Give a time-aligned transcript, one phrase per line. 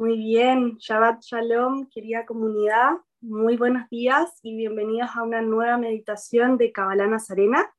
[0.00, 6.56] Muy bien, Shabbat Shalom, querida comunidad, muy buenos días y bienvenidos a una nueva meditación
[6.56, 7.70] de Kabbalah Nazarena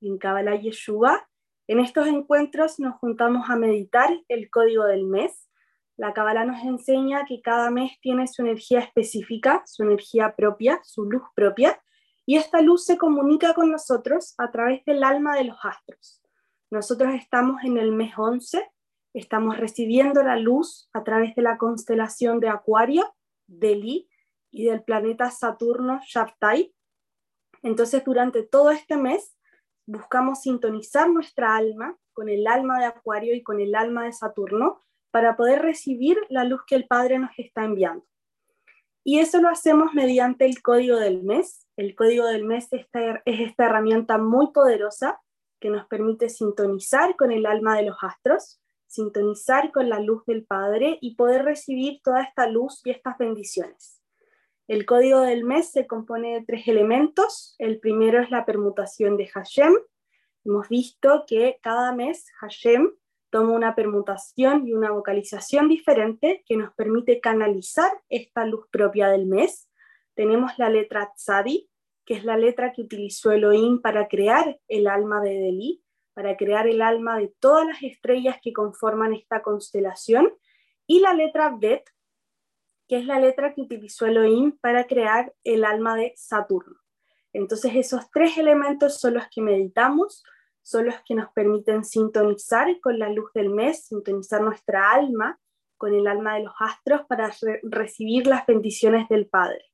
[0.00, 1.28] en Kabbalah Yeshua.
[1.66, 5.50] En estos encuentros nos juntamos a meditar el código del mes.
[5.96, 11.10] La Kabbalah nos enseña que cada mes tiene su energía específica, su energía propia, su
[11.10, 11.82] luz propia,
[12.24, 16.22] y esta luz se comunica con nosotros a través del alma de los astros.
[16.70, 18.64] Nosotros estamos en el mes 11,
[19.14, 23.14] estamos recibiendo la luz a través de la constelación de Acuario,
[23.46, 24.06] de
[24.50, 26.74] y del planeta Saturno Shaftai.
[27.62, 29.36] Entonces, durante todo este mes
[29.86, 34.80] buscamos sintonizar nuestra alma con el alma de Acuario y con el alma de Saturno
[35.10, 38.04] para poder recibir la luz que el Padre nos está enviando.
[39.04, 41.68] Y eso lo hacemos mediante el código del mes.
[41.76, 42.86] El código del mes es
[43.24, 45.20] esta herramienta muy poderosa
[45.60, 48.60] que nos permite sintonizar con el alma de los astros,
[48.94, 54.00] sintonizar con la luz del Padre y poder recibir toda esta luz y estas bendiciones.
[54.66, 57.54] El código del mes se compone de tres elementos.
[57.58, 59.74] El primero es la permutación de Hashem.
[60.44, 62.90] Hemos visto que cada mes Hashem
[63.28, 69.26] toma una permutación y una vocalización diferente que nos permite canalizar esta luz propia del
[69.26, 69.68] mes.
[70.14, 71.68] Tenemos la letra Tzadi,
[72.06, 75.83] que es la letra que utilizó Elohim para crear el alma de Delí,
[76.14, 80.32] para crear el alma de todas las estrellas que conforman esta constelación,
[80.86, 81.84] y la letra Bet,
[82.88, 86.76] que es la letra que utilizó Elohim para crear el alma de Saturno.
[87.32, 90.22] Entonces esos tres elementos son los que meditamos,
[90.62, 95.38] son los que nos permiten sintonizar con la luz del mes, sintonizar nuestra alma
[95.76, 97.30] con el alma de los astros para
[97.62, 99.64] recibir las bendiciones del Padre.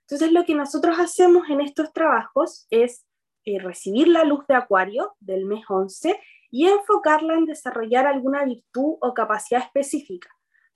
[0.00, 3.05] Entonces lo que nosotros hacemos en estos trabajos es
[3.46, 8.98] eh, recibir la luz de Acuario del mes 11 y enfocarla en desarrollar alguna virtud
[9.00, 10.28] o capacidad específica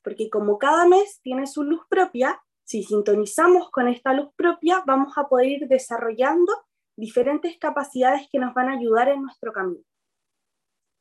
[0.03, 5.17] porque como cada mes tiene su luz propia, si sintonizamos con esta luz propia, vamos
[5.17, 6.53] a poder ir desarrollando
[6.97, 9.85] diferentes capacidades que nos van a ayudar en nuestro camino.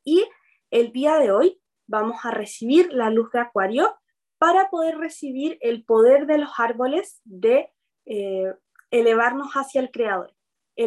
[0.03, 0.25] Y
[0.71, 3.95] el día de hoy vamos a recibir la luz de Acuario
[4.37, 7.71] para poder recibir el poder de los árboles de
[8.05, 8.53] eh,
[8.89, 10.33] elevarnos hacia el Creador.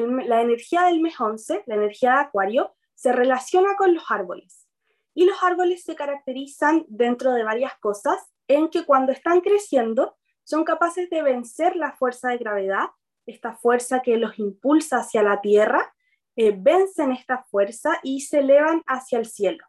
[0.00, 4.69] La energía del mes 11, la energía de Acuario, se relaciona con los árboles.
[5.14, 10.64] Y los árboles se caracterizan dentro de varias cosas en que cuando están creciendo son
[10.64, 12.88] capaces de vencer la fuerza de gravedad,
[13.26, 15.94] esta fuerza que los impulsa hacia la tierra,
[16.36, 19.66] eh, vencen esta fuerza y se elevan hacia el cielo.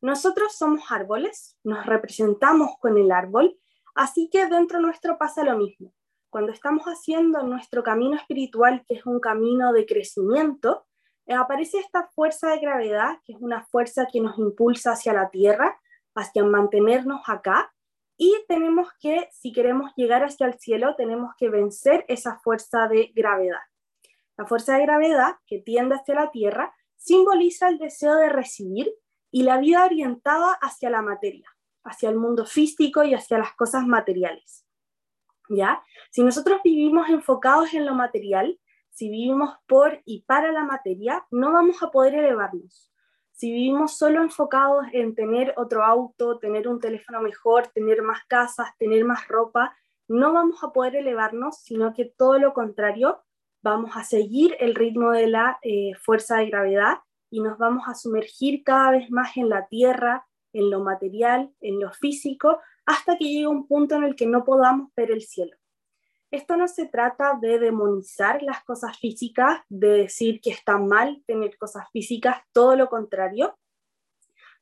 [0.00, 3.58] Nosotros somos árboles, nos representamos con el árbol,
[3.94, 5.92] así que dentro nuestro pasa lo mismo.
[6.32, 10.86] Cuando estamos haciendo nuestro camino espiritual, que es un camino de crecimiento,
[11.26, 15.28] eh, aparece esta fuerza de gravedad, que es una fuerza que nos impulsa hacia la
[15.28, 15.78] Tierra,
[16.14, 17.74] hacia mantenernos acá,
[18.16, 23.12] y tenemos que, si queremos llegar hacia el cielo, tenemos que vencer esa fuerza de
[23.14, 23.60] gravedad.
[24.38, 28.90] La fuerza de gravedad, que tiende hacia la Tierra, simboliza el deseo de recibir
[29.30, 31.50] y la vida orientada hacia la materia,
[31.84, 34.64] hacia el mundo físico y hacia las cosas materiales.
[35.54, 35.82] ¿Ya?
[36.10, 38.58] Si nosotros vivimos enfocados en lo material,
[38.88, 42.90] si vivimos por y para la materia, no vamos a poder elevarnos.
[43.32, 48.68] Si vivimos solo enfocados en tener otro auto, tener un teléfono mejor, tener más casas,
[48.78, 49.76] tener más ropa,
[50.08, 53.22] no vamos a poder elevarnos, sino que todo lo contrario,
[53.62, 56.98] vamos a seguir el ritmo de la eh, fuerza de gravedad
[57.30, 61.80] y nos vamos a sumergir cada vez más en la tierra, en lo material, en
[61.80, 65.56] lo físico, hasta que llegue un punto en el que no podamos ver el cielo.
[66.30, 71.58] Esto no se trata de demonizar las cosas físicas, de decir que está mal tener
[71.58, 73.58] cosas físicas, todo lo contrario.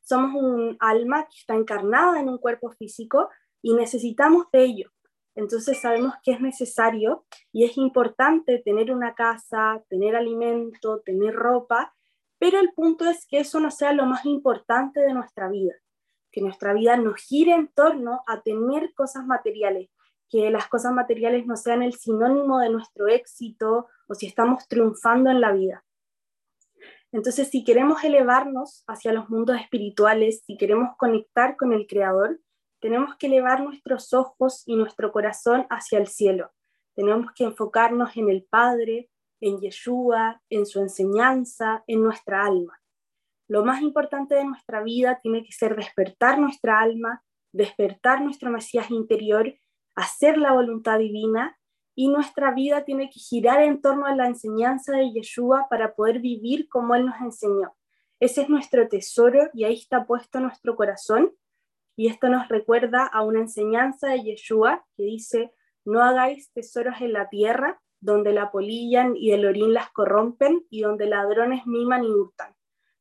[0.00, 3.28] Somos un alma que está encarnada en un cuerpo físico
[3.62, 4.90] y necesitamos de ello.
[5.36, 11.94] Entonces sabemos que es necesario y es importante tener una casa, tener alimento, tener ropa,
[12.38, 15.74] pero el punto es que eso no sea lo más importante de nuestra vida,
[16.30, 19.90] que nuestra vida nos gire en torno a tener cosas materiales,
[20.28, 25.30] que las cosas materiales no sean el sinónimo de nuestro éxito o si estamos triunfando
[25.30, 25.84] en la vida.
[27.12, 32.40] Entonces, si queremos elevarnos hacia los mundos espirituales, si queremos conectar con el Creador,
[32.80, 36.52] tenemos que elevar nuestros ojos y nuestro corazón hacia el cielo.
[36.94, 39.10] Tenemos que enfocarnos en el Padre,
[39.40, 42.79] en Yeshua, en su enseñanza, en nuestra alma.
[43.50, 48.92] Lo más importante de nuestra vida tiene que ser despertar nuestra alma, despertar nuestro Mesías
[48.92, 49.52] interior
[49.96, 51.58] hacer la voluntad divina
[51.96, 56.20] y nuestra vida tiene que girar en torno a la enseñanza de Yeshua para poder
[56.20, 57.74] vivir como Él nos enseñó.
[58.20, 61.32] Ese es nuestro tesoro y ahí está puesto nuestro corazón.
[61.96, 65.52] Y esto nos recuerda a una enseñanza de Yeshua que dice,
[65.84, 70.82] no hagáis tesoros en la tierra, donde la polilla y el orín las corrompen y
[70.82, 72.54] donde ladrones miman y hurtan,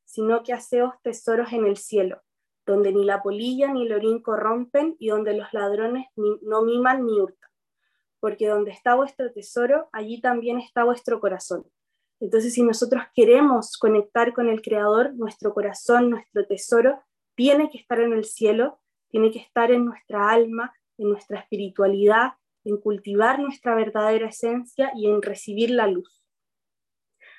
[0.10, 2.20] sino que haceos tesoros en el cielo,
[2.66, 7.20] donde ni la polilla ni el orín corrompen y donde los ladrones no miman ni
[7.20, 7.52] hurtan.
[8.20, 11.64] Porque donde está vuestro tesoro, allí también está vuestro corazón.
[12.20, 17.00] Entonces, si nosotros queremos conectar con el Creador, nuestro corazón, nuestro tesoro,
[17.36, 18.80] tiene que estar en el cielo,
[19.10, 22.34] tiene que estar en nuestra alma, en nuestra espiritualidad,
[22.66, 26.26] en cultivar nuestra verdadera esencia y en recibir la luz.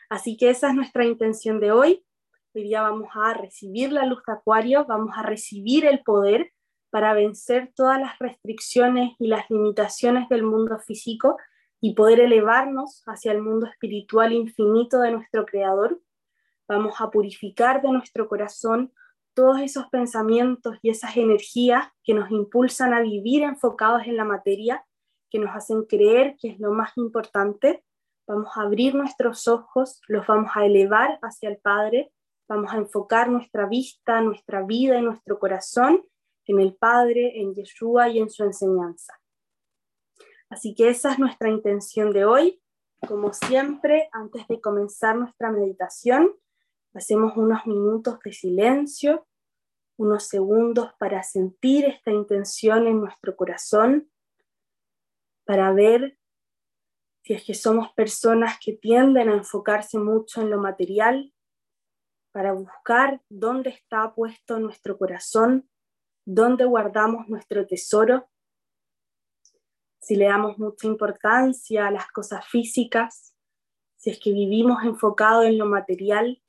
[0.08, 2.04] Así que esa es nuestra intención de hoy.
[2.52, 6.50] Hoy día vamos a recibir la luz de Acuario, vamos a recibir el poder
[6.90, 11.36] para vencer todas las restricciones y las limitaciones del mundo físico
[11.80, 16.02] y poder elevarnos hacia el mundo espiritual infinito de nuestro Creador.
[16.66, 18.92] Vamos a purificar de nuestro corazón
[19.32, 24.84] todos esos pensamientos y esas energías que nos impulsan a vivir enfocados en la materia,
[25.30, 27.84] que nos hacen creer que es lo más importante.
[28.26, 32.12] Vamos a abrir nuestros ojos, los vamos a elevar hacia el Padre,
[32.50, 36.04] vamos a enfocar nuestra vista, nuestra vida y nuestro corazón
[36.46, 39.14] en el Padre, en Yeshua y en su enseñanza.
[40.48, 42.60] Así que esa es nuestra intención de hoy.
[43.06, 46.34] Como siempre, antes de comenzar nuestra meditación,
[46.92, 49.28] hacemos unos minutos de silencio,
[49.96, 54.10] unos segundos para sentir esta intención en nuestro corazón,
[55.44, 56.18] para ver
[57.22, 61.32] si es que somos personas que tienden a enfocarse mucho en lo material,
[62.32, 65.68] para buscar dónde está puesto nuestro corazón,
[66.24, 68.30] dónde guardamos nuestro tesoro
[70.00, 73.34] si le damos mucha importancia a las cosas físicas,
[73.96, 76.42] si es que vivimos enfocado en lo material,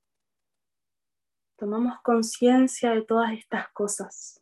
[1.57, 4.40] tomamos conciencia de todas estas cosas.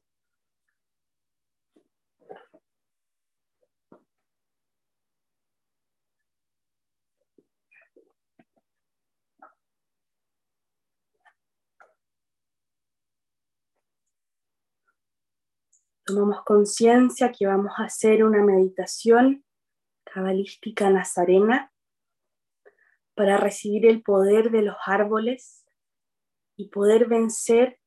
[16.09, 19.45] Tomamos conciencia que vamos a hacer una meditación
[20.03, 21.71] cabalística nazarena
[23.13, 25.65] para recibir el poder de los árboles
[26.57, 27.79] y poder vencer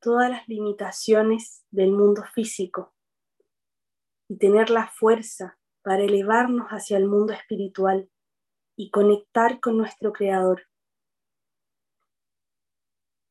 [0.00, 2.94] todas las limitaciones del mundo físico
[4.26, 8.10] y tener la fuerza para elevarnos hacia el mundo espiritual
[8.74, 10.62] y conectar con nuestro Creador.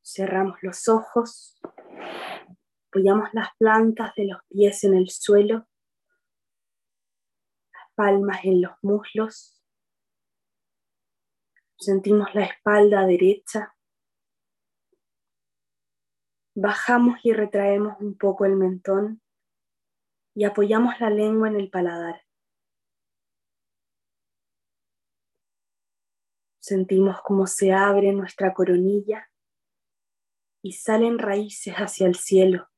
[0.04, 1.58] Cerramos los ojos
[2.96, 5.68] Apoyamos las plantas de los pies en el suelo,
[7.70, 9.62] las palmas en los muslos.
[11.78, 13.76] Sentimos la espalda derecha.
[16.54, 19.20] Bajamos y retraemos un poco el mentón
[20.34, 22.22] y apoyamos la lengua en el paladar.
[26.60, 29.30] Sentimos cómo se abre nuestra coronilla
[30.62, 32.70] y salen raíces hacia el cielo.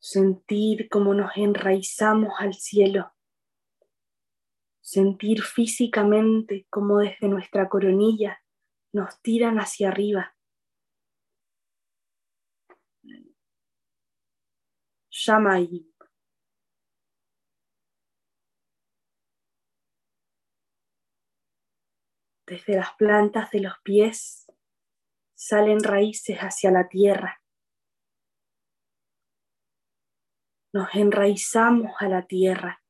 [0.00, 3.12] Sentir cómo nos enraizamos al cielo,
[4.80, 8.42] sentir físicamente cómo desde nuestra coronilla
[8.92, 10.34] nos tiran hacia arriba.
[15.10, 15.86] Shamay.
[22.46, 24.50] Desde las plantas de los pies
[25.34, 27.40] salen raíces hacia la tierra.
[30.72, 32.82] Nos enraizamos a la tierra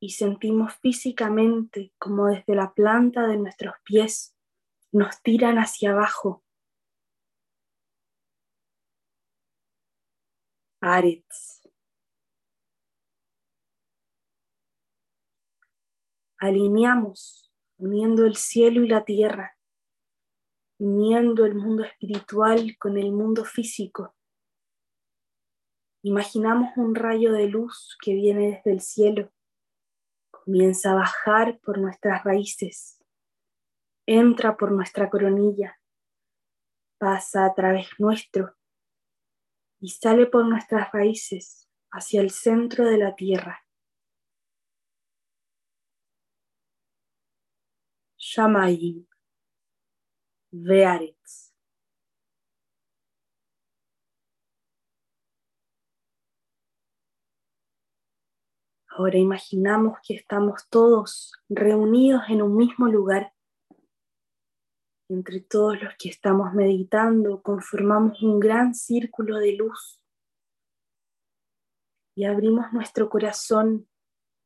[0.00, 4.36] y sentimos físicamente como desde la planta de nuestros pies
[4.92, 6.44] nos tiran hacia abajo.
[10.80, 11.62] Aretz.
[16.38, 19.58] Alineamos uniendo el cielo y la tierra,
[20.78, 24.15] uniendo el mundo espiritual con el mundo físico
[26.08, 29.32] Imaginamos un rayo de luz que viene desde el cielo,
[30.30, 33.02] comienza a bajar por nuestras raíces,
[34.06, 35.80] entra por nuestra coronilla,
[36.96, 38.54] pasa a través nuestro.
[39.80, 43.66] Y sale por nuestras raíces hacia el centro de la tierra.
[48.16, 49.08] Shamayim,
[50.52, 51.45] Vearetz.
[58.98, 63.34] Ahora imaginamos que estamos todos reunidos en un mismo lugar.
[65.10, 70.00] Entre todos los que estamos meditando, conformamos un gran círculo de luz
[72.16, 73.86] y abrimos nuestro corazón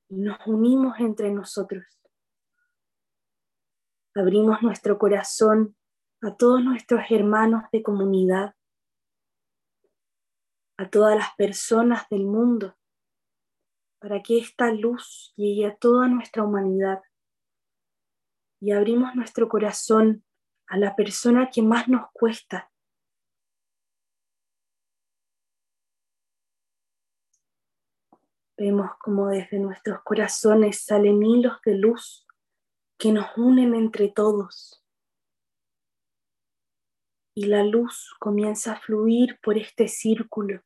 [0.09, 1.85] y nos unimos entre nosotros.
[4.17, 5.77] Abrimos nuestro corazón
[6.23, 8.57] a todos nuestros hermanos de comunidad,
[10.77, 12.77] a todas las personas del mundo,
[14.01, 17.01] para que esta luz llegue a toda nuestra humanidad.
[18.61, 20.25] Y abrimos nuestro corazón
[20.67, 22.71] a la persona que más nos cuesta,
[28.61, 32.27] Vemos como desde nuestros corazones salen hilos de luz
[32.99, 34.85] que nos unen entre todos.
[37.35, 40.61] Y la luz comienza a fluir por este círculo.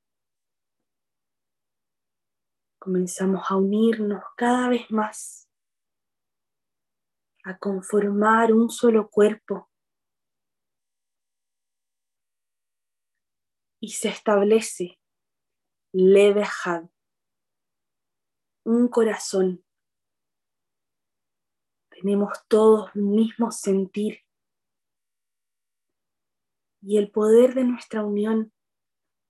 [2.85, 5.49] Comenzamos a unirnos cada vez más,
[7.43, 9.71] a conformar un solo cuerpo.
[13.81, 15.01] Y se establece
[15.95, 16.91] Levehad
[18.65, 19.65] un corazón.
[21.89, 24.19] Tenemos todos un mismo sentir.
[26.83, 28.54] Y el poder de nuestra unión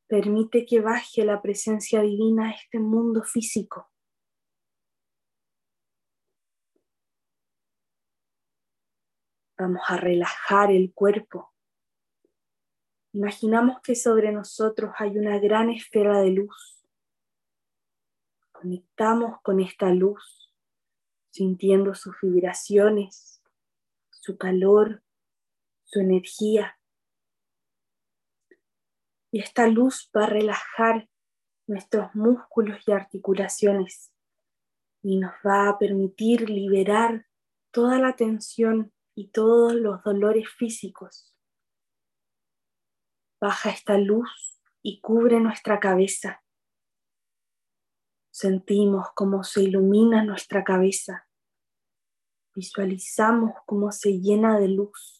[0.07, 3.91] permite que baje la presencia divina a este mundo físico.
[9.57, 11.53] Vamos a relajar el cuerpo.
[13.13, 16.75] Imaginamos que sobre nosotros hay una gran esfera de luz
[18.65, 20.51] conectamos con esta luz,
[21.29, 23.43] sintiendo sus vibraciones,
[24.09, 25.03] su calor,
[25.83, 26.79] su energía.
[29.35, 31.09] Y esta luz va a relajar
[31.67, 34.13] nuestros músculos y articulaciones
[35.03, 37.27] y nos va a permitir liberar
[37.73, 41.35] toda la tensión y todos los dolores físicos.
[43.41, 46.45] Baja esta luz y cubre nuestra cabeza
[48.31, 51.29] Sentimos cómo se ilumina nuestra cabeza.
[52.55, 55.14] Visualizamos cómo se llena de luz.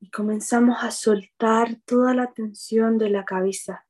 [0.00, 3.86] Y comenzamos a soltar toda la tensión de la cabeza,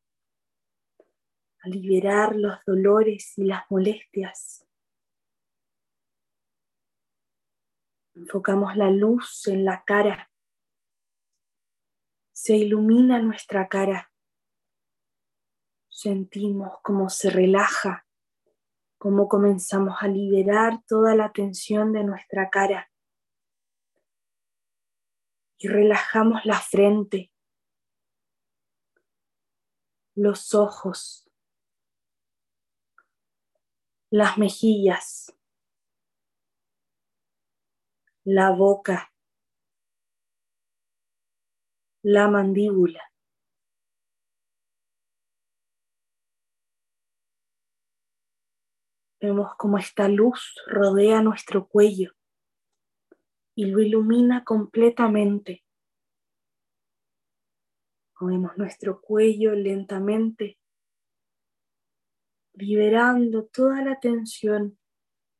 [1.62, 4.67] a liberar los dolores y las molestias.
[8.15, 10.31] Enfocamos la luz en la cara.
[12.33, 14.11] Se ilumina nuestra cara
[15.99, 18.07] sentimos cómo se relaja,
[18.99, 22.88] cómo comenzamos a liberar toda la tensión de nuestra cara.
[25.61, 27.33] Y relajamos la frente,
[30.15, 31.29] los ojos,
[34.11, 35.37] las mejillas,
[38.25, 39.12] la boca,
[42.03, 43.03] la mandíbula.
[49.21, 52.18] Vemos cómo esta luz rodea nuestro cuello
[53.59, 55.65] y lo ilumina completamente.
[58.21, 60.61] Movemos nuestro cuello lentamente,
[62.53, 64.79] liberando toda la tensión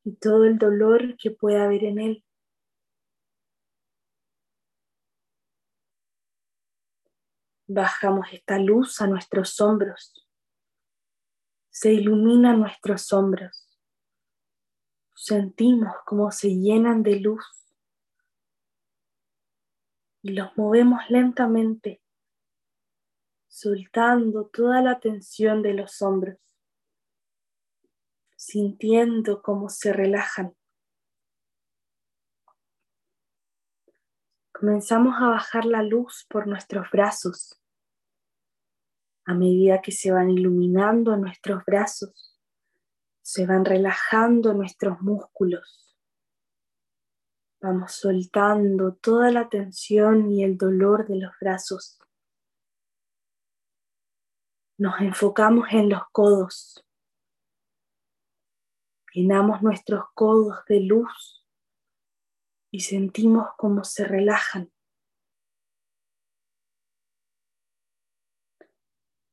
[0.03, 2.25] y todo el dolor que pueda haber en él.
[7.69, 10.13] Bajamos esta luz a nuestros hombros.
[11.71, 13.69] Se ilumina nuestros hombros
[15.15, 17.68] sentimos cómo se llenan de luz
[20.23, 22.03] y los movemos lentamente,
[23.47, 26.39] soltando toda la tensión de los hombros,
[28.37, 30.55] sintiendo cómo se relajan.
[34.53, 37.61] Comenzamos a bajar la luz por nuestros brazos.
[39.25, 42.41] A medida que se van iluminando nuestros brazos,
[43.23, 45.88] se van relajando nuestros músculos.
[47.61, 51.99] Vamos soltando toda la tensión y el dolor de los brazos.
[54.79, 56.85] Nos enfocamos en los codos.
[59.13, 61.45] Llenamos nuestros codos de luz
[62.71, 64.71] y sentimos cómo se relajan.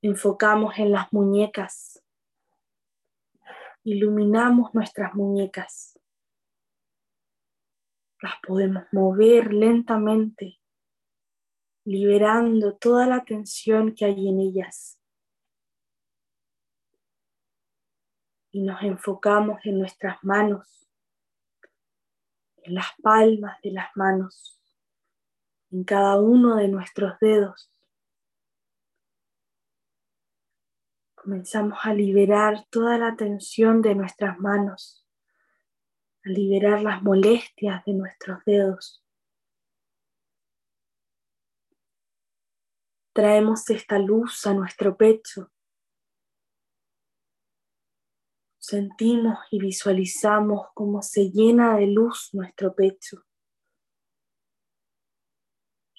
[0.01, 2.01] Enfocamos en las muñecas
[3.85, 5.94] iluminamos nuestras muñecas.
[8.21, 10.59] Las podemos mover lentamente,
[11.83, 14.99] liberando toda la tensión que hay en ellas.
[18.51, 20.87] Y nos enfocamos en nuestras manos,
[22.57, 24.59] en las palmas de las manos,
[25.71, 27.69] en cada uno de nuestros dedos.
[31.15, 35.04] Comenzamos a liberar toda la tensión de nuestras manos,
[36.25, 39.03] a liberar las molestias de nuestros dedos.
[43.13, 45.51] Traemos esta luz a nuestro pecho.
[48.57, 53.23] Sentimos y visualizamos cómo se llena de luz nuestro pecho.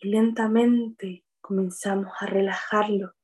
[0.02, 3.14] Y lentamente comenzamos a relajarlo.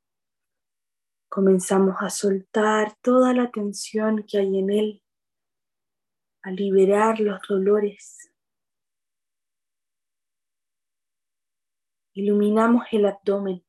[1.29, 5.02] Comenzamos a soltar toda la tensión que hay en él,
[6.43, 8.31] a liberar los dolores.
[12.15, 13.65] Iluminamos el abdomen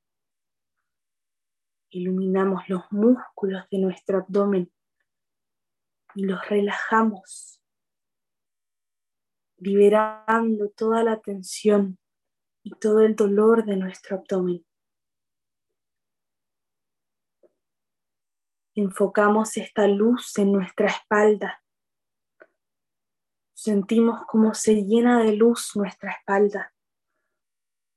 [1.96, 4.74] Iluminamos los músculos de nuestro abdomen
[6.16, 7.62] y los relajamos,
[9.58, 12.00] liberando toda la tensión
[12.64, 14.66] y todo el dolor de nuestro abdomen.
[18.74, 21.63] Enfocamos esta luz en nuestra espalda.
[23.64, 26.74] Sentimos cómo se llena de luz nuestra espalda,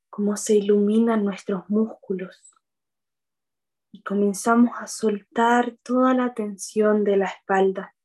[0.09, 2.55] cómo se iluminan nuestros músculos
[3.91, 7.97] y comenzamos a soltar toda la tensión de la espalda,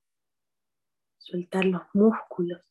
[1.19, 2.63] soltar los músculos,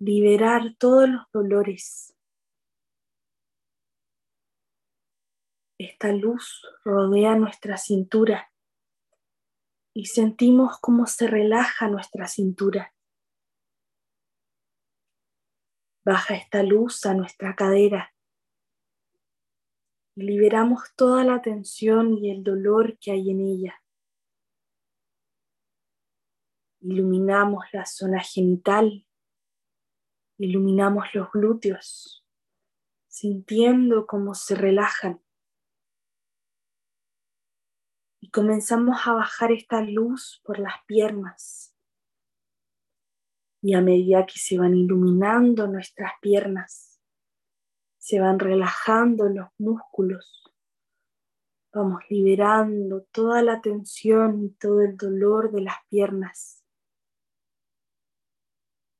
[0.00, 2.16] liberar todos los dolores.
[5.78, 8.52] Esta luz rodea nuestra cintura
[9.94, 12.93] y sentimos cómo se relaja nuestra cintura.
[16.04, 18.14] Baja esta luz a nuestra cadera
[20.14, 23.82] y liberamos toda la tensión y el dolor que hay en ella.
[26.80, 29.06] Iluminamos la zona genital,
[30.36, 32.24] iluminamos los glúteos,
[33.08, 35.22] sintiendo cómo se relajan.
[38.20, 41.73] Y comenzamos a bajar esta luz por las piernas.
[43.64, 47.00] Y a medida que se van iluminando nuestras piernas,
[47.96, 50.44] se van relajando los músculos.
[51.72, 56.62] Vamos liberando toda la tensión y todo el dolor de las piernas.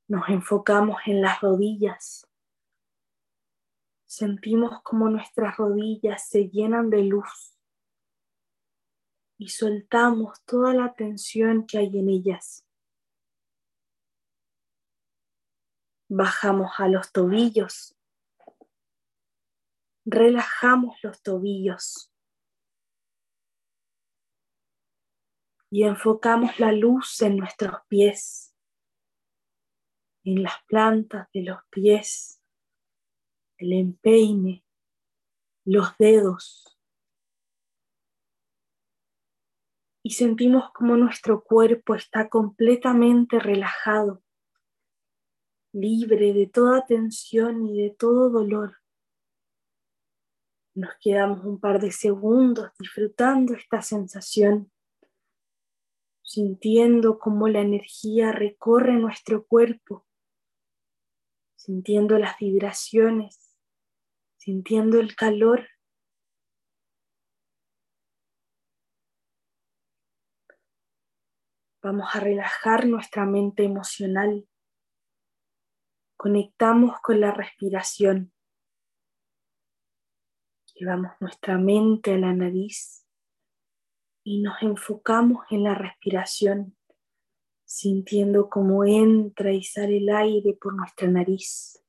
[0.07, 2.27] Nos enfocamos en las rodillas.
[4.07, 7.55] Sentimos como nuestras rodillas se llenan de luz
[9.37, 12.64] y soltamos toda la tensión que hay en ellas.
[16.07, 17.95] Bajamos a los tobillos.
[20.05, 22.11] Relajamos los tobillos.
[25.71, 28.55] Y enfocamos la luz en nuestros pies,
[30.23, 32.41] en las plantas de los pies,
[33.57, 34.63] el empeine,
[35.65, 36.77] los dedos.
[40.03, 44.23] Y sentimos como nuestro cuerpo está completamente relajado,
[45.75, 48.77] libre de toda tensión y de todo dolor.
[50.73, 54.71] Nos quedamos un par de segundos disfrutando esta sensación,
[56.21, 60.05] sintiendo cómo la energía recorre nuestro cuerpo,
[61.55, 63.57] sintiendo las vibraciones,
[64.37, 65.67] sintiendo el calor.
[71.81, 74.47] Vamos a relajar nuestra mente emocional.
[76.25, 78.33] Conectamos con la respiración.
[80.73, 83.07] Llevamos nuestra mente a la nariz
[84.23, 86.75] y nos enfocamos en la respiración,
[87.63, 91.85] sintiendo cómo entra y sale el aire por nuestra nariz.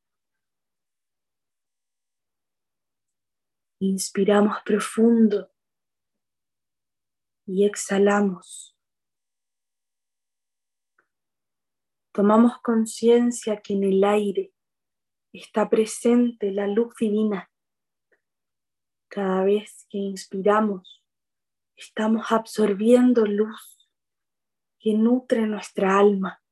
[3.80, 5.50] Inspiramos profundo
[7.46, 8.75] y exhalamos.
[12.16, 14.54] Tomamos conciencia que en el aire
[15.34, 17.50] está presente la luz divina
[19.06, 21.04] cada vez que inspiramos,
[21.76, 23.86] estamos absorbiendo luz
[24.78, 26.42] que nutre nuestra alma.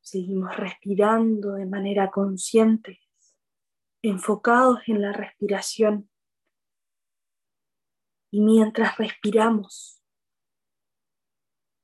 [0.00, 3.00] Seguimos respirando de manera consciente,
[4.02, 6.10] enfocados en la respiración.
[8.32, 10.03] Y mientras respiramos,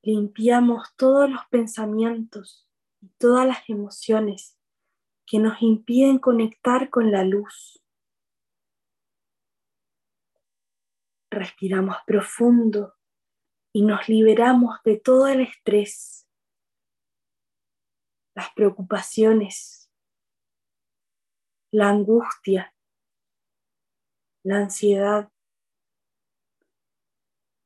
[0.03, 2.69] limpiamos todos los pensamientos
[3.01, 4.59] y todas las emociones
[5.27, 7.83] que nos impiden conectar con la luz.
[11.31, 12.97] Respiramos profundo
[13.73, 16.29] y nos liberamos de todo el estrés,
[18.35, 19.91] las preocupaciones,
[21.71, 22.75] la angustia,
[24.43, 25.31] la ansiedad.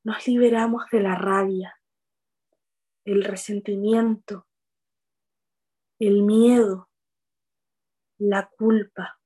[0.04, 1.80] Nos liberamos de la rabia,
[3.04, 4.46] el resentimiento,
[5.98, 6.88] el miedo,
[8.18, 9.20] la culpa.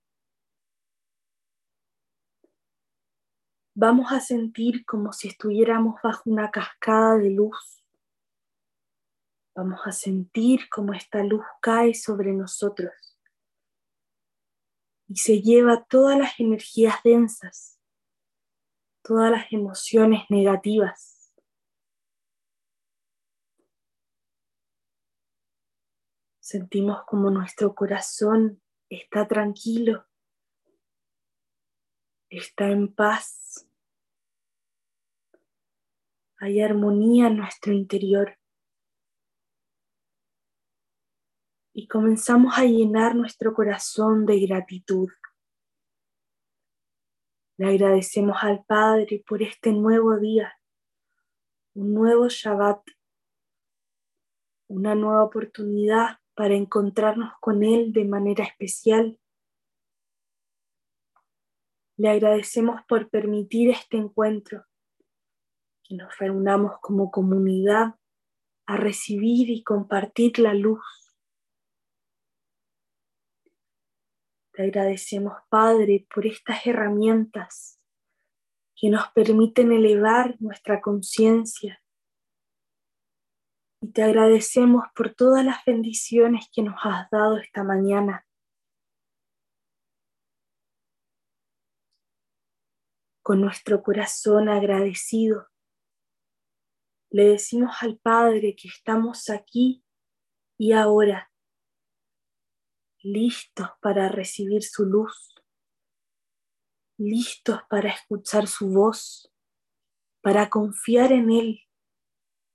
[3.74, 7.84] Vamos a sentir como si estuviéramos bajo una cascada de luz.
[9.54, 13.18] Vamos a sentir como esta luz cae sobre nosotros
[15.08, 17.80] y se lleva todas las energías densas,
[19.02, 21.17] todas las emociones negativas.
[26.50, 30.06] Sentimos como nuestro corazón está tranquilo,
[32.30, 33.68] está en paz,
[36.38, 38.38] hay armonía en nuestro interior.
[41.74, 45.10] y comenzamos a llenar nuestro corazón de gratitud.
[47.58, 50.58] Le agradecemos al Padre por este nuevo día,
[51.74, 52.80] un nuevo Shabbat,
[54.68, 59.18] una nueva oportunidad para encontrarnos con Él de manera especial.
[61.96, 64.64] Le agradecemos por permitir este encuentro,
[65.82, 67.96] que nos reunamos como comunidad
[68.66, 70.78] a recibir y compartir la luz
[74.52, 77.80] Te agradecemos, Padre, por estas herramientas
[78.76, 81.80] que nos permiten elevar nuestra conciencia.
[83.80, 88.26] Y te agradecemos por todas las bendiciones que nos has dado esta mañana.
[93.22, 95.48] Con nuestro corazón agradecido,
[97.10, 99.84] le decimos al Padre que estamos aquí
[100.58, 101.30] y ahora
[103.02, 105.34] listos para recibir su luz,
[106.98, 109.32] listos para escuchar su voz,
[110.20, 111.67] para confiar en Él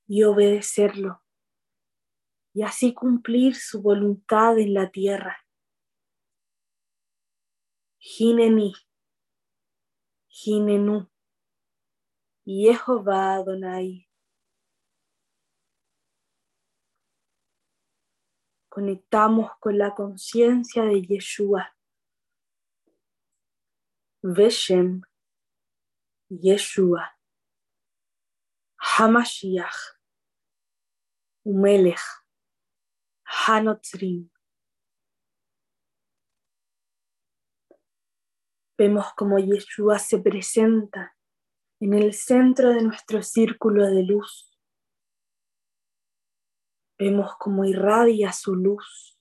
[0.08, 1.22] y obedecerlo,
[2.54, 5.38] y así cumplir su voluntad en la tierra.
[8.00, 8.74] Hineni,
[10.30, 11.10] Hinenu,
[12.46, 14.08] Jehová Adonai.
[18.74, 21.76] conectamos con la conciencia de Yeshua.
[24.24, 25.04] Veshem,
[26.28, 27.13] Yeshua,
[28.98, 29.98] Hamashiach,
[31.46, 32.02] Umelech,
[33.24, 34.30] Hanotrim.
[38.78, 41.16] Vemos como Yeshua se presenta
[41.80, 44.54] en el centro de nuestro círculo de luz
[46.98, 49.20] Vemos cómo irradia su luz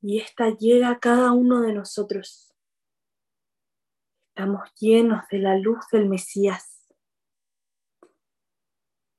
[0.00, 2.54] y esta llega a cada uno de nosotros.
[4.28, 6.73] Estamos llenos de la luz del Mesías.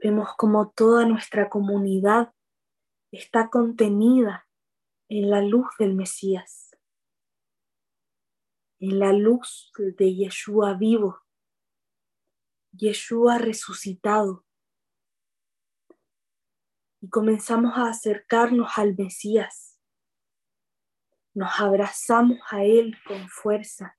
[0.06, 2.32] Vemos como toda nuestra comunidad
[3.10, 4.48] está contenida
[5.10, 6.78] en la luz del Mesías,
[8.80, 11.24] en la luz de Yeshua vivo,
[12.72, 14.46] Yeshua resucitado
[17.02, 19.80] y comenzamos a acercarnos al Mesías.
[21.34, 23.98] Nos abrazamos a Él con fuerza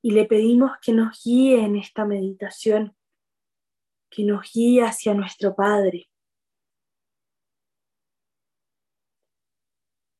[0.00, 2.96] y le pedimos que nos guíe en esta meditación,
[4.12, 6.10] que nos guíe hacia nuestro Padre.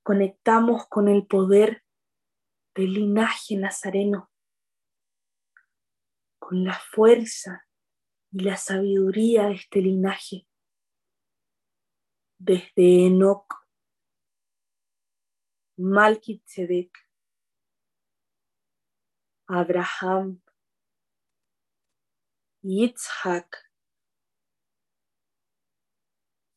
[0.02, 1.84] Conectamos con el poder
[2.74, 4.30] del linaje nazareno,
[6.38, 7.68] con la fuerza
[8.30, 10.48] y la sabiduría de este linaje
[12.38, 13.46] desde Enoch,
[15.76, 16.96] Malkitzedek,
[19.48, 20.42] Abraham,
[22.62, 23.71] Yitzhak,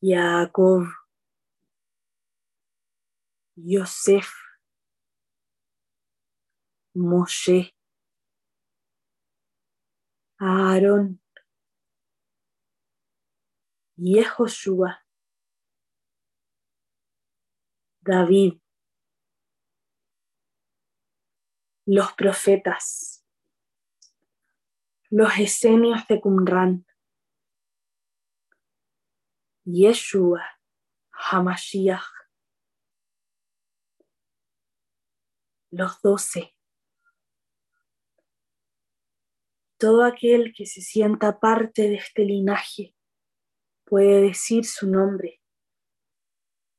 [0.02, 0.86] Yaakov,
[3.56, 4.30] Yosef,
[6.94, 7.72] Moshe,
[10.40, 11.20] Aarón,
[13.98, 15.02] Yehoshua,
[18.00, 18.60] David,
[21.86, 23.24] los profetas,
[25.08, 26.86] los esenios de Qumran,
[29.68, 30.42] Yeshua,
[31.10, 32.06] Hamashiach,
[35.72, 36.54] los doce,
[39.76, 42.94] todo aquel que se sienta parte de este linaje
[43.84, 45.42] puede decir su nombre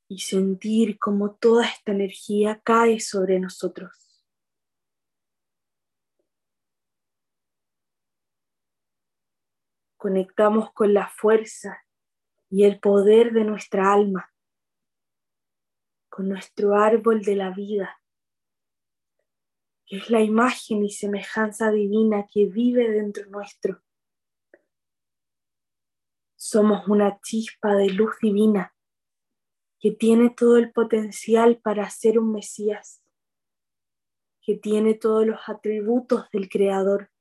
[0.08, 4.26] y sentir como toda esta energía cae sobre nosotros.
[9.98, 11.84] Conectamos con la fuerza
[12.50, 14.34] y el poder de nuestra alma,
[16.10, 18.02] con nuestro árbol de la vida,
[19.86, 23.82] que es la imagen y semejanza divina que vive dentro nuestro.
[26.36, 28.74] Somos una chispa de luz divina
[29.80, 33.04] que tiene todo el potencial para ser un Mesías,
[34.42, 37.12] que tiene todos los atributos del Creador.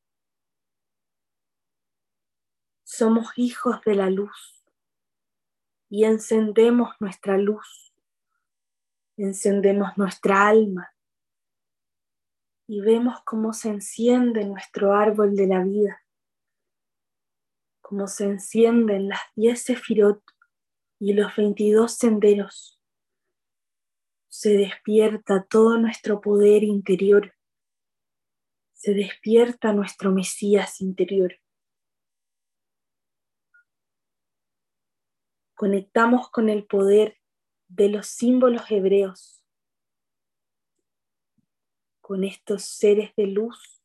[2.84, 4.55] Somos hijos de la luz
[5.88, 7.92] y encendemos nuestra luz,
[9.16, 10.92] encendemos nuestra alma
[12.66, 16.02] y vemos cómo se enciende nuestro árbol de la vida,
[17.80, 20.22] cómo se encienden las diez sefirot
[20.98, 22.80] y los 22 senderos.
[24.28, 27.32] Se despierta todo nuestro poder interior.
[28.72, 31.38] Se despierta nuestro Mesías interior.
[35.56, 37.18] Conectamos con el poder
[37.66, 39.42] de los símbolos hebreos,
[42.00, 43.82] con estos seres de luz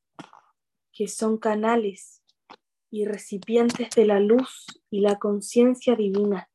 [0.92, 2.22] que son canales
[2.92, 6.52] y recipientes de la luz y la conciencia divina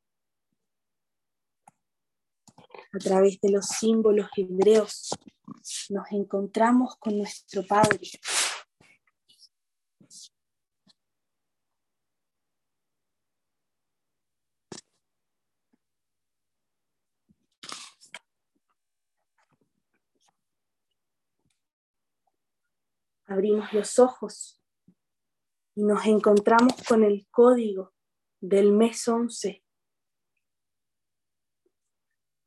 [2.93, 5.11] a través de los símbolos hebreos,
[5.91, 8.01] nos encontramos con nuestro Padre.
[23.27, 24.63] Abrimos los ojos
[25.75, 27.93] y nos encontramos con el código
[28.41, 29.65] del mes 11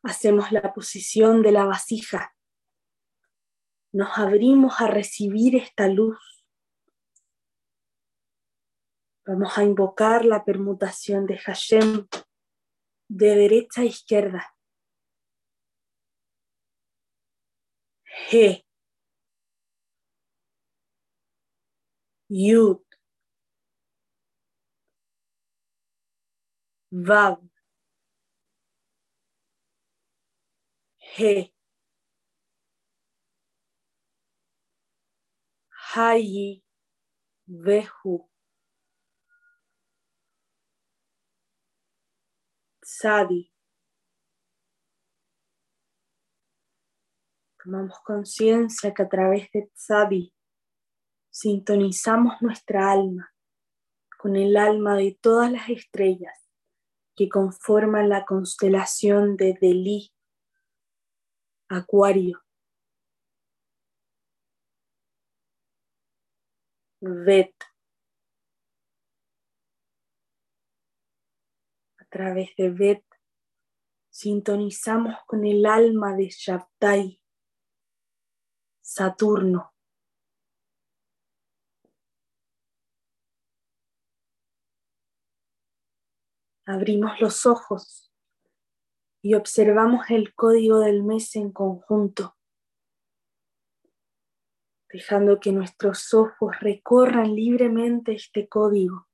[0.03, 2.33] Hacemos la posición de la vasija.
[3.91, 6.17] Nos abrimos a recibir esta luz.
[9.25, 12.07] Vamos a invocar la permutación de Hashem
[13.09, 14.55] de derecha a izquierda.
[18.29, 18.65] G.
[22.29, 22.81] Yud.
[26.91, 27.39] Vav.
[30.97, 31.53] He.
[35.93, 36.63] Hayi
[37.47, 38.29] Vehu.
[42.83, 43.51] Sadi.
[47.63, 50.33] Tomamos conciencia que a través de Sadi
[51.39, 53.33] sintonizamos nuestra alma
[54.17, 56.37] con el alma de todas las estrellas
[57.15, 60.13] que conforman la constelación de Delhi
[61.69, 62.43] Acuario.
[66.99, 67.55] Vet.
[71.99, 73.05] A través de Vet
[74.09, 77.21] sintonizamos con el alma de Shabtai,
[78.81, 79.73] Saturno.
[86.71, 88.13] Abrimos los ojos
[89.23, 92.37] y observamos el código del mes en conjunto,
[94.87, 99.09] dejando que nuestros ojos recorran libremente este código.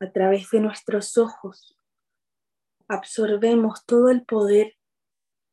[0.00, 1.74] A través de nuestros ojos
[2.86, 4.76] absorbemos todo el poder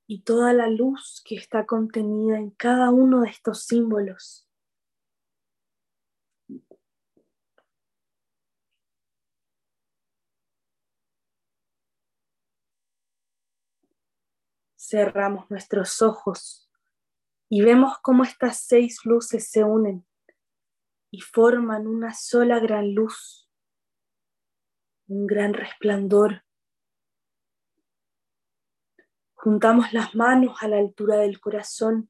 [0.05, 4.44] y toda la luz que está contenida en cada uno de estos símbolos.
[14.87, 16.69] Cerramos nuestros ojos
[17.49, 20.05] y vemos cómo estas seis luces se unen
[21.11, 23.49] y forman una sola gran luz,
[25.07, 26.43] un gran resplandor.
[29.33, 32.09] Juntamos las manos a la altura del corazón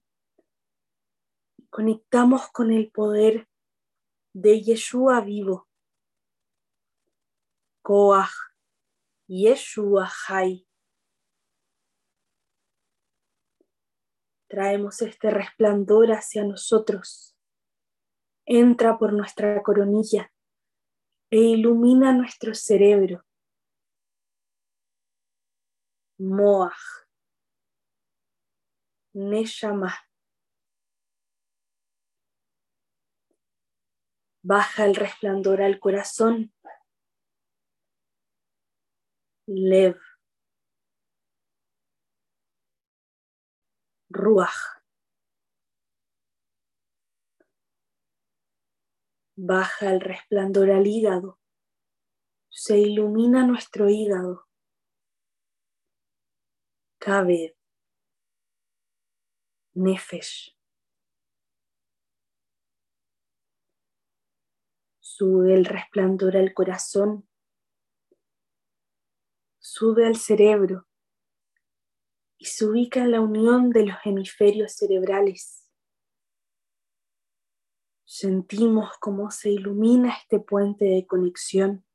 [1.57, 3.47] y conectamos con el poder
[4.33, 5.67] de Yeshua vivo.
[7.81, 8.31] Koach,
[9.27, 10.64] Yeshua Hai.
[14.55, 17.35] Traemos este resplandor hacia nosotros.
[18.45, 20.31] Entra por nuestra coronilla
[21.29, 23.25] e ilumina nuestro cerebro.
[26.17, 26.71] Moach.
[29.13, 29.93] Neshama.
[34.41, 36.53] Baja el resplandor al corazón
[39.47, 39.99] Lev,
[44.15, 44.81] Ruach.
[49.35, 51.41] Baja el resplandor al hígado,
[52.49, 54.47] se ilumina nuestro hígado.
[56.97, 57.55] Kaved,
[59.73, 60.55] Nefesh.
[65.01, 67.27] Sube el resplandor al corazón,
[69.59, 70.87] sube al cerebro
[72.37, 75.69] y se ubica en la unión de los hemisferios cerebrales.
[78.03, 81.85] Sentimos cómo se ilumina este puente de conexión,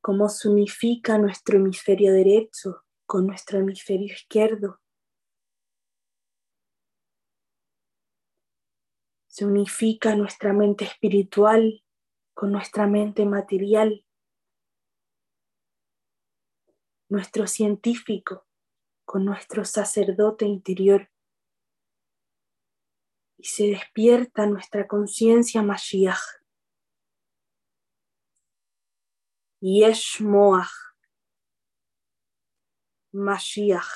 [0.00, 4.80] cómo se unifica nuestro hemisferio derecho con nuestro hemisferio izquierdo.
[9.26, 11.84] Se unifica nuestra mente espiritual
[12.34, 14.04] con nuestra mente material,
[17.08, 18.47] nuestro científico
[19.08, 21.10] con nuestro sacerdote interior
[23.38, 26.20] y se despierta nuestra conciencia Mashiach.
[29.62, 30.68] Yesh Moach,
[33.12, 33.88] Mashiach.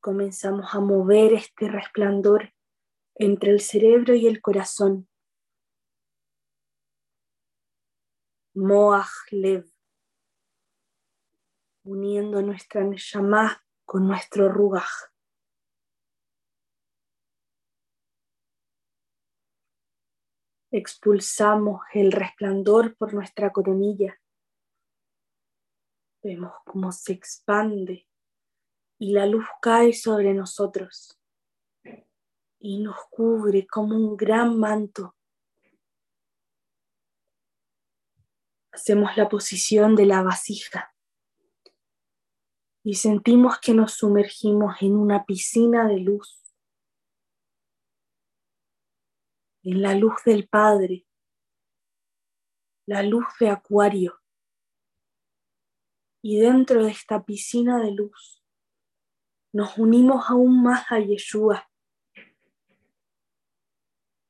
[0.00, 2.54] Comenzamos a mover este resplandor
[3.16, 5.08] entre el cerebro y el corazón.
[8.54, 9.73] Moach Lev
[11.84, 15.12] uniendo nuestra Neshama con nuestro Ruach.
[20.70, 24.18] Expulsamos el resplandor por nuestra coronilla.
[26.22, 28.08] Vemos cómo se expande
[28.98, 31.20] y la luz cae sobre nosotros
[32.58, 35.14] y nos cubre como un gran manto.
[38.72, 40.93] Hacemos la posición de la vasija
[42.86, 46.42] y sentimos que nos sumergimos en una piscina de luz,
[49.62, 51.06] en la luz del Padre,
[52.86, 54.20] la luz de Acuario.
[56.22, 58.44] Y dentro de esta piscina de luz
[59.50, 61.70] nos unimos aún más a Yeshua.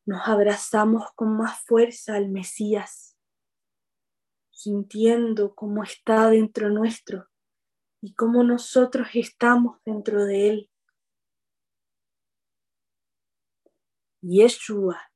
[0.06, 3.18] Nos abrazamos con más fuerza al Mesías,
[4.50, 7.33] sintiendo cómo está dentro nuestro
[8.04, 10.70] y cómo nosotros estamos dentro de Él.
[14.20, 15.10] Yeshua,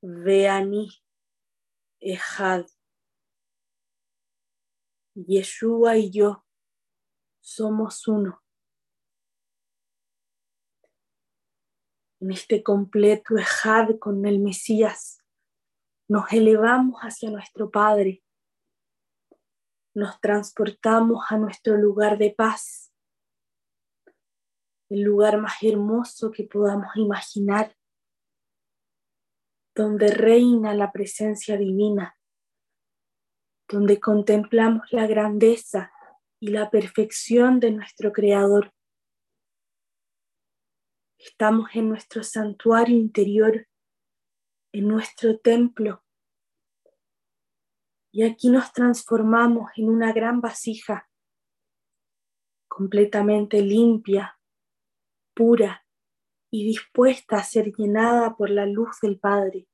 [0.00, 0.90] Veani,
[1.98, 2.66] Ejad.
[5.16, 6.46] Yeshua y yo
[7.40, 8.40] somos uno.
[12.20, 15.20] En este completo Ejad con el Mesías,
[16.08, 18.21] nos elevamos hacia nuestro Padre
[19.94, 22.92] nos transportamos a nuestro lugar de paz,
[24.88, 27.76] el lugar más hermoso que podamos imaginar,
[29.74, 32.18] donde reina la presencia divina,
[33.68, 35.92] donde contemplamos la grandeza
[36.40, 38.74] y la perfección de nuestro Creador.
[41.18, 43.66] Estamos en nuestro santuario interior,
[44.72, 46.01] en nuestro templo,
[48.14, 51.08] y aquí nos transformamos en una gran vasija,
[52.68, 54.38] completamente limpia,
[55.34, 55.86] pura
[56.50, 59.66] y dispuesta a ser llenada por la luz del Padre.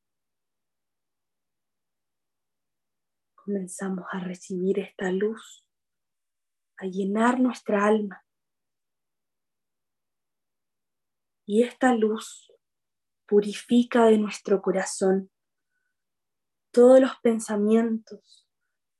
[3.34, 5.66] Comenzamos a recibir esta luz,
[6.76, 8.24] a llenar nuestra alma.
[11.44, 12.52] Y esta luz
[13.26, 15.32] purifica de nuestro corazón
[16.78, 18.48] todos los pensamientos,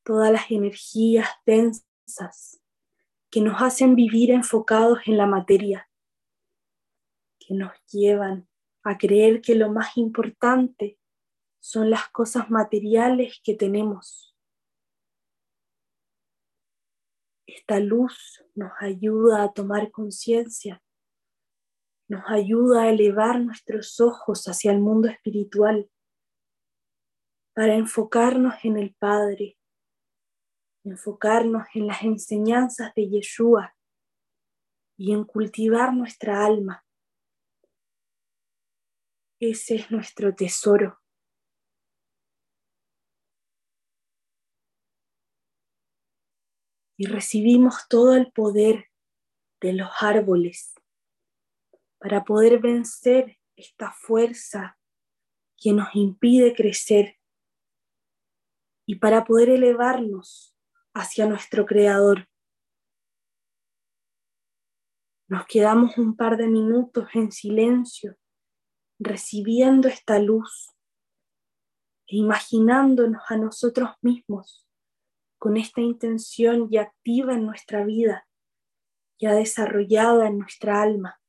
[0.05, 2.61] todas las energías densas
[3.31, 5.88] que nos hacen vivir enfocados en la materia,
[7.38, 8.49] que nos llevan
[8.83, 10.99] a creer que lo más importante
[11.61, 14.37] son las cosas materiales que tenemos.
[17.47, 20.83] Esta luz nos ayuda a tomar conciencia,
[22.09, 25.89] nos ayuda a elevar nuestros ojos hacia el mundo espiritual
[27.59, 29.59] para enfocarnos en el Padre,
[30.85, 33.77] enfocarnos en las enseñanzas de Yeshua
[34.97, 36.87] y en cultivar nuestra alma.
[39.41, 41.01] Ese es nuestro tesoro.
[46.97, 48.87] Y recibimos todo el poder
[49.61, 50.77] de los árboles
[51.99, 54.79] para poder vencer esta fuerza
[55.57, 57.18] que nos impide crecer
[58.89, 60.57] y para poder elevarnos
[60.95, 62.26] hacia nuestro Creador.
[65.28, 68.16] Nos quedamos un par de minutos en silencio,
[68.99, 70.74] recibiendo esta luz
[72.07, 74.66] e imaginándonos a nosotros mismos
[75.36, 78.26] con esta intención ya activa en nuestra vida,
[79.20, 81.20] ya desarrollada en nuestra alma,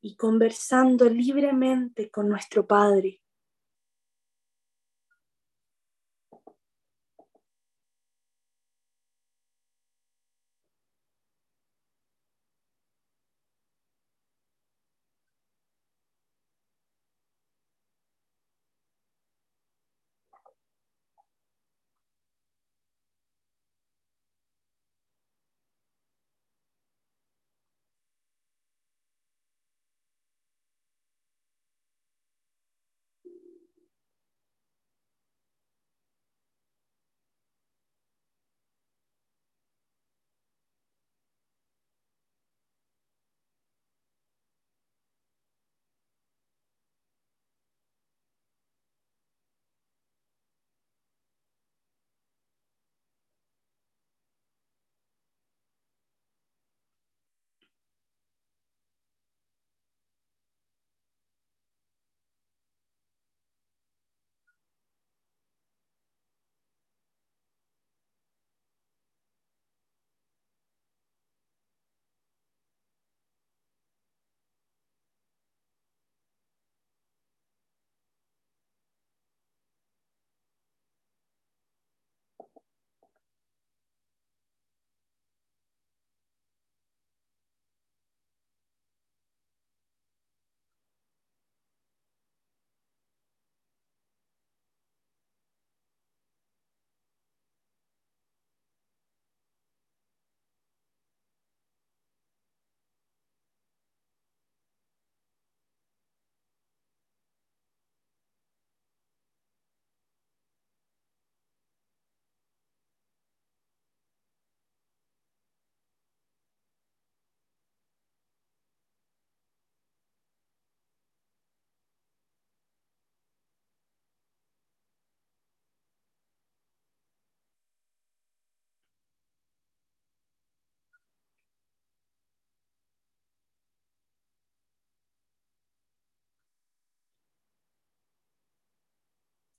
[0.00, 3.19] y conversando libremente con nuestro Padre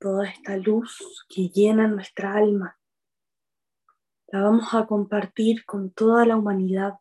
[0.02, 2.78] toda esta luz que llena nuestra alma,
[4.28, 6.96] la vamos a compartir con toda la humanidad.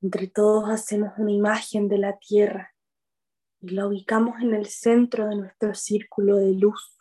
[0.00, 2.74] Entre todos hacemos una imagen de la tierra
[3.60, 6.96] y la ubicamos en el centro de nuestro círculo de luz.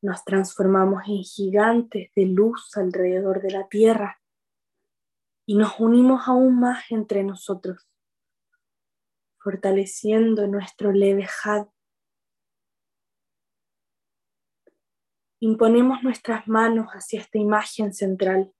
[0.00, 4.22] Nos transformamos en gigantes de luz alrededor de la tierra
[5.44, 7.89] y nos unimos aún más entre nosotros
[9.40, 11.66] fortaleciendo nuestro leve had.
[15.40, 18.54] Imponemos nuestras manos hacia esta imagen central,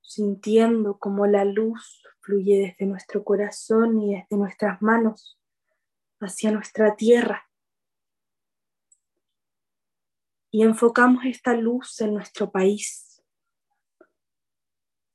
[0.00, 5.38] sintiendo como la luz fluye desde nuestro corazón y desde nuestras manos
[6.20, 7.46] hacia nuestra tierra.
[10.50, 13.22] Y enfocamos esta luz en nuestro país.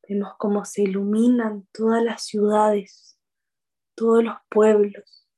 [0.07, 3.11] Vemos cómo se iluminan todas las ciudades
[4.01, 5.29] todos los pueblos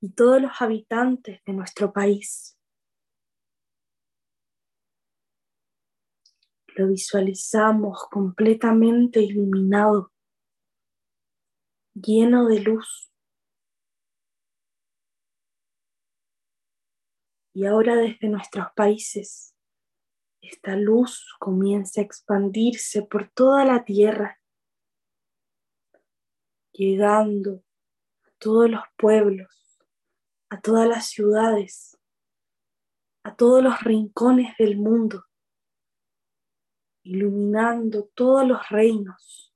[0.00, 2.58] y todos los habitantes de nuestro país.
[6.74, 10.12] Lo visualizamos completamente iluminado,
[11.94, 13.12] lleno de luz.
[17.54, 19.54] Y ahora desde nuestros países,
[20.40, 24.40] esta luz comienza a expandirse por toda la tierra,
[26.72, 27.62] llegando
[28.40, 29.78] todos los pueblos,
[30.48, 31.98] a todas las ciudades,
[33.22, 35.26] a todos los rincones del mundo,
[37.04, 39.54] iluminando todos los reinos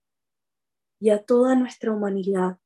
[1.01, 2.59] y a toda nuestra humanidad.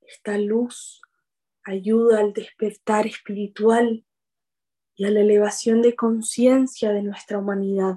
[0.00, 1.02] Esta luz
[1.64, 4.06] ayuda al despertar espiritual
[4.94, 7.96] y a la elevación de conciencia de nuestra humanidad.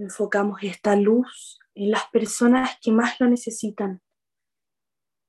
[0.00, 4.02] Enfocamos esta luz en las personas que más lo necesitan,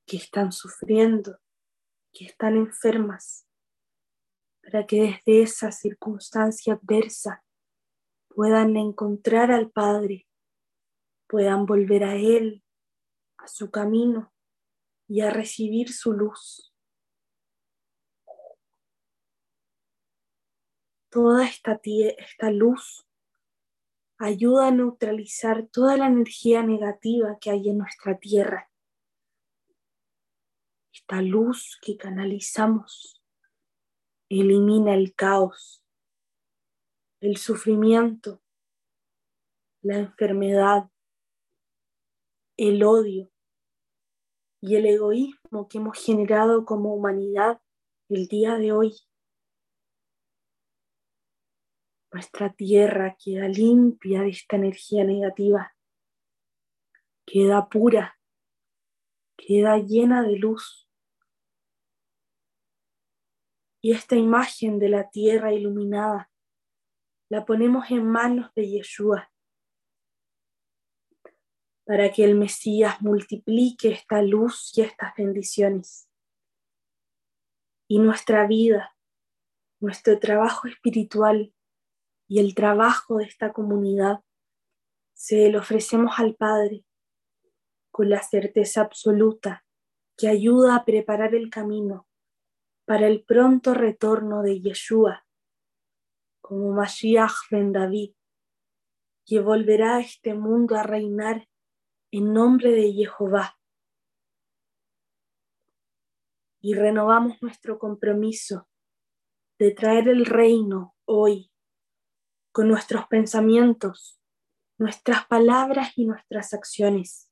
[0.05, 1.39] que están sufriendo,
[2.13, 3.45] que están enfermas,
[4.63, 7.43] para que desde esa circunstancia adversa
[8.29, 10.27] puedan encontrar al Padre,
[11.27, 12.63] puedan volver a Él,
[13.37, 14.33] a su camino
[15.07, 16.73] y a recibir su luz.
[21.09, 23.05] Toda esta, esta luz
[24.23, 28.69] ayuda a neutralizar toda la energía negativa que hay en nuestra tierra.
[30.93, 33.19] Esta luz que canalizamos
[34.29, 35.83] elimina el caos,
[37.19, 38.43] el sufrimiento,
[39.81, 40.91] la enfermedad,
[42.57, 43.31] el odio
[44.61, 47.59] y el egoísmo que hemos generado como humanidad
[48.07, 48.93] el día de hoy.
[52.11, 55.73] Nuestra tierra queda limpia de esta energía negativa,
[57.25, 58.19] queda pura,
[59.37, 60.89] queda llena de luz.
[63.81, 66.29] Y esta imagen de la tierra iluminada
[67.29, 69.31] la ponemos en manos de Yeshua
[71.85, 76.09] para que el Mesías multiplique esta luz y estas bendiciones.
[77.87, 78.95] Y nuestra vida,
[79.79, 81.53] nuestro trabajo espiritual
[82.31, 84.23] y el trabajo de esta comunidad
[85.11, 86.85] se lo ofrecemos al Padre
[87.91, 89.65] con la certeza absoluta
[90.15, 92.07] que ayuda a preparar el camino
[92.85, 95.25] para el pronto retorno de Yeshua
[96.39, 98.13] como Mashiach ben David,
[99.25, 101.49] que volverá a este mundo a reinar
[102.11, 103.59] en nombre de Jehová.
[106.61, 108.69] Y renovamos nuestro compromiso
[109.59, 111.50] de traer el reino hoy
[112.51, 114.19] con nuestros pensamientos,
[114.77, 117.31] nuestras palabras y nuestras acciones.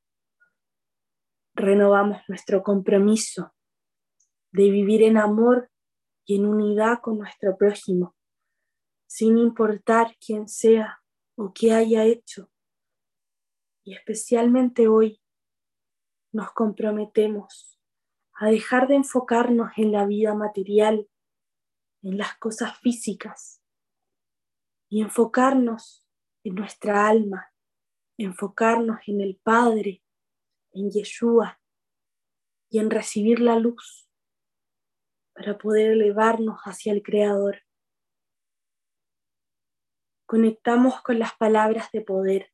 [1.53, 3.53] Renovamos nuestro compromiso
[4.51, 5.69] de vivir en amor
[6.25, 8.15] y en unidad con nuestro prójimo,
[9.07, 11.01] sin importar quién sea
[11.35, 12.49] o qué haya hecho.
[13.83, 15.21] Y especialmente hoy
[16.31, 17.79] nos comprometemos
[18.33, 21.09] a dejar de enfocarnos en la vida material,
[22.03, 23.58] en las cosas físicas,
[24.89, 26.03] y enfocarnos
[26.43, 27.53] en nuestra alma,
[28.17, 30.03] enfocarnos en el Padre,
[30.73, 31.61] en Yeshua
[32.69, 34.09] y en recibir la luz
[35.33, 37.61] para poder elevarnos hacia el Creador.
[40.25, 42.51] Conectamos con las palabras de poder,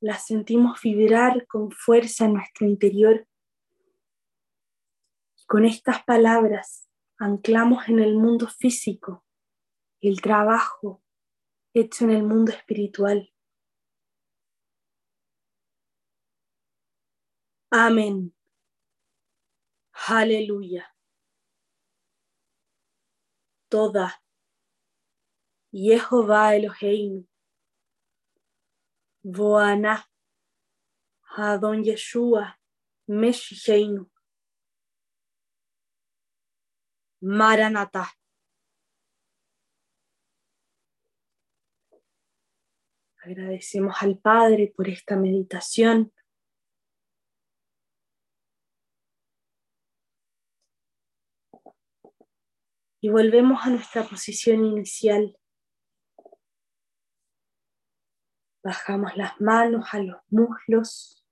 [0.00, 3.26] las sentimos vibrar con fuerza en nuestro interior.
[5.46, 9.24] con estas palabras anclamos en el mundo físico
[10.00, 11.02] el trabajo
[11.74, 13.32] hecho en el mundo espiritual.
[17.70, 18.34] Amén.
[20.06, 20.94] Aleluya.
[23.68, 24.22] Toda.
[25.70, 27.26] Jehová Elohim.
[29.22, 30.08] Voana.
[31.36, 32.58] Adon Yeshua.
[33.08, 34.10] Meshicheinu.
[37.20, 38.18] Maranatha.
[43.28, 46.14] Agradecemos al Padre por esta meditación.
[53.02, 55.38] Y volvemos a nuestra posición inicial.
[58.64, 61.22] Bajamos las manos a los muslos.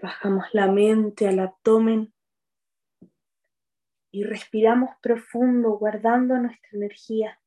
[0.00, 2.14] Bajamos la mente al abdomen.
[4.10, 7.38] Y respiramos profundo, guardando nuestra energía.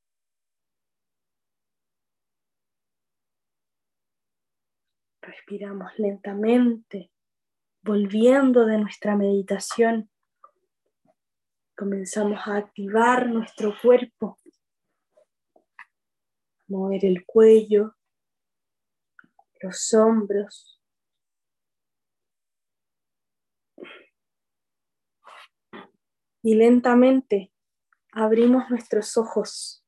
[5.30, 7.11] Respiramos lentamente,
[7.84, 10.09] volviendo de nuestra meditación.
[11.77, 14.39] Comenzamos a activar nuestro cuerpo,
[16.67, 17.95] mover el cuello,
[19.61, 20.82] los hombros.
[26.41, 27.53] Y lentamente
[28.13, 29.78] abrimos nuestros ojos